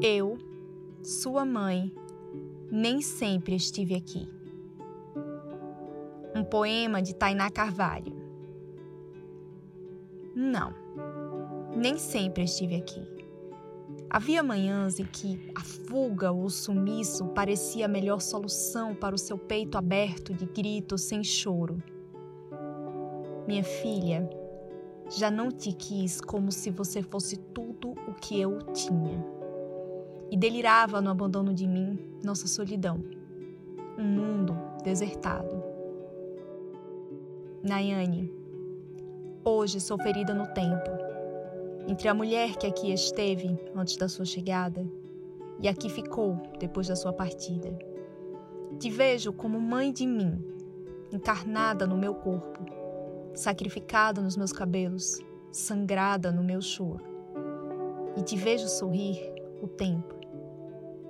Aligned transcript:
Eu, 0.00 0.38
sua 1.02 1.44
mãe, 1.44 1.92
nem 2.70 3.02
sempre 3.02 3.56
estive 3.56 3.94
aqui. 3.94 4.28
Um 6.34 6.44
poema 6.44 7.02
de 7.02 7.14
Tainá 7.14 7.50
Carvalho. 7.50 8.14
Não, 10.34 10.72
nem 11.76 11.98
sempre 11.98 12.44
estive 12.44 12.76
aqui. 12.76 13.02
Havia 14.08 14.42
manhãs 14.42 15.00
em 15.00 15.06
que 15.06 15.50
a 15.56 15.60
fuga 15.60 16.30
ou 16.30 16.44
o 16.44 16.50
sumiço 16.50 17.26
parecia 17.26 17.86
a 17.86 17.88
melhor 17.88 18.20
solução 18.20 18.94
para 18.94 19.14
o 19.14 19.18
seu 19.18 19.36
peito 19.36 19.76
aberto 19.76 20.32
de 20.32 20.46
gritos 20.46 21.02
sem 21.02 21.24
choro. 21.24 21.82
Minha 23.46 23.64
filha, 23.64 24.30
já 25.10 25.30
não 25.30 25.50
te 25.50 25.72
quis 25.72 26.20
como 26.20 26.52
se 26.52 26.70
você 26.70 27.02
fosse 27.02 27.36
tudo 27.36 27.90
o 28.06 28.14
que 28.14 28.40
eu 28.40 28.58
tinha 28.72 29.33
e 30.34 30.36
delirava 30.36 31.00
no 31.00 31.10
abandono 31.10 31.54
de 31.54 31.64
mim, 31.64 31.96
nossa 32.24 32.48
solidão. 32.48 33.00
Um 33.96 34.02
mundo 34.02 34.58
desertado. 34.82 35.62
Nayane, 37.62 38.34
hoje 39.44 39.80
sou 39.80 39.96
ferida 39.96 40.34
no 40.34 40.48
tempo, 40.48 40.90
entre 41.86 42.08
a 42.08 42.14
mulher 42.14 42.56
que 42.56 42.66
aqui 42.66 42.92
esteve 42.92 43.56
antes 43.76 43.96
da 43.96 44.08
sua 44.08 44.24
chegada 44.24 44.84
e 45.60 45.68
a 45.68 45.72
que 45.72 45.88
ficou 45.88 46.36
depois 46.58 46.88
da 46.88 46.96
sua 46.96 47.12
partida. 47.12 47.72
Te 48.80 48.90
vejo 48.90 49.32
como 49.32 49.60
mãe 49.60 49.92
de 49.92 50.04
mim, 50.04 50.44
encarnada 51.12 51.86
no 51.86 51.96
meu 51.96 52.12
corpo, 52.12 52.58
sacrificada 53.34 54.20
nos 54.20 54.36
meus 54.36 54.52
cabelos, 54.52 55.20
sangrada 55.52 56.32
no 56.32 56.42
meu 56.42 56.60
choro. 56.60 57.04
E 58.16 58.22
te 58.24 58.36
vejo 58.36 58.66
sorrir 58.66 59.32
o 59.62 59.68
tempo 59.68 60.23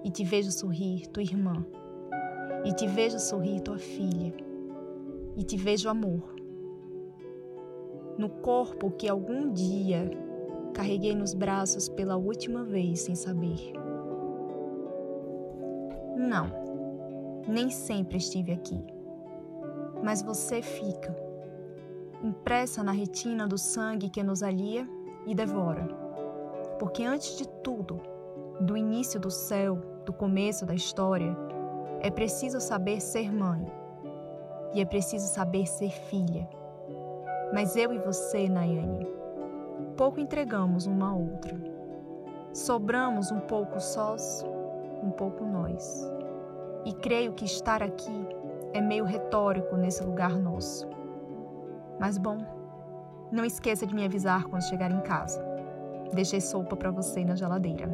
e 0.04 0.10
te 0.10 0.22
vejo 0.22 0.52
sorrir 0.52 1.06
tua 1.08 1.22
irmã, 1.22 1.66
e 2.62 2.72
te 2.74 2.86
vejo 2.86 3.18
sorrir 3.18 3.60
tua 3.62 3.78
filha, 3.78 4.34
e 5.34 5.42
te 5.42 5.56
vejo 5.56 5.88
amor. 5.88 6.34
No 8.18 8.28
corpo 8.28 8.90
que 8.90 9.08
algum 9.08 9.50
dia 9.50 10.10
carreguei 10.74 11.14
nos 11.14 11.32
braços 11.32 11.88
pela 11.88 12.16
última 12.16 12.62
vez 12.62 13.00
sem 13.00 13.14
saber. 13.14 13.72
Não, 16.16 16.50
nem 17.48 17.70
sempre 17.70 18.18
estive 18.18 18.52
aqui, 18.52 18.78
mas 20.02 20.20
você 20.20 20.60
fica, 20.60 21.16
impressa 22.22 22.82
na 22.82 22.92
retina 22.92 23.46
do 23.46 23.56
sangue 23.56 24.10
que 24.10 24.22
nos 24.22 24.42
alia 24.42 24.86
e 25.26 25.34
devora. 25.34 25.88
Porque 26.78 27.02
antes 27.02 27.38
de 27.38 27.48
tudo, 27.62 28.00
do 28.60 28.76
início 28.76 29.18
do 29.18 29.30
céu 29.30 29.93
do 30.04 30.12
começo 30.12 30.66
da 30.66 30.74
história, 30.74 31.36
é 32.00 32.10
preciso 32.10 32.60
saber 32.60 33.00
ser 33.00 33.32
mãe 33.32 33.64
e 34.74 34.80
é 34.80 34.84
preciso 34.84 35.26
saber 35.26 35.66
ser 35.66 35.90
filha. 35.90 36.48
Mas 37.52 37.76
eu 37.76 37.92
e 37.92 37.98
você, 37.98 38.48
Nayane, 38.48 39.06
pouco 39.96 40.20
entregamos 40.20 40.86
uma 40.86 41.10
a 41.10 41.14
outra. 41.14 41.56
Sobramos 42.52 43.30
um 43.30 43.40
pouco 43.40 43.80
sós, 43.80 44.44
um 45.02 45.10
pouco 45.10 45.44
nós. 45.44 46.10
E 46.84 46.92
creio 46.92 47.32
que 47.32 47.44
estar 47.44 47.82
aqui 47.82 48.28
é 48.72 48.80
meio 48.80 49.04
retórico 49.04 49.76
nesse 49.76 50.02
lugar 50.04 50.36
nosso. 50.36 50.88
Mas 51.98 52.18
bom, 52.18 52.38
não 53.30 53.44
esqueça 53.44 53.86
de 53.86 53.94
me 53.94 54.04
avisar 54.04 54.44
quando 54.44 54.68
chegar 54.68 54.90
em 54.90 55.00
casa. 55.00 55.44
Deixei 56.12 56.40
sopa 56.40 56.76
para 56.76 56.90
você 56.90 57.24
na 57.24 57.34
geladeira. 57.34 57.88